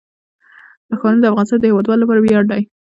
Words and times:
ښارونه 0.99 1.21
د 1.21 1.25
افغانستان 1.31 1.59
د 1.59 1.65
هیوادوالو 1.69 2.01
لپاره 2.03 2.19
ویاړ 2.21 2.43
دی. 2.51 2.61